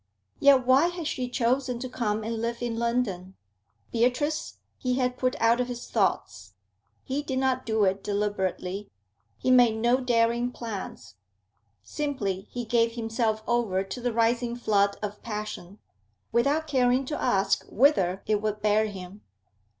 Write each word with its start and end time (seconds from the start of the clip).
Yet 0.39 0.65
why 0.65 0.87
had 0.87 1.05
she 1.05 1.29
chosen 1.29 1.77
to 1.77 1.87
come 1.87 2.23
and 2.23 2.41
live 2.41 2.63
in 2.63 2.79
London? 2.79 3.35
Beatrice 3.91 4.57
he 4.79 4.95
had 4.95 5.15
put 5.15 5.35
out 5.39 5.61
of 5.61 5.67
his 5.67 5.87
thoughts. 5.87 6.55
He 7.03 7.21
did 7.21 7.37
not 7.37 7.67
do 7.67 7.83
it 7.83 8.03
deliberately; 8.03 8.89
he 9.37 9.51
made 9.51 9.75
no 9.75 9.97
daring 9.97 10.49
plans; 10.51 11.17
simply 11.83 12.47
he 12.49 12.65
gave 12.65 12.93
himself 12.93 13.43
over 13.45 13.83
to 13.83 14.01
the 14.01 14.11
rising 14.11 14.55
flood 14.55 14.97
of 15.03 15.21
passion, 15.21 15.77
without 16.31 16.65
caring 16.65 17.05
to 17.05 17.21
ask 17.21 17.63
whither 17.69 18.23
it 18.25 18.41
would 18.41 18.63
bear 18.63 18.87
him. 18.87 19.21